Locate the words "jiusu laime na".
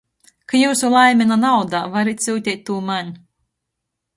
0.61-1.37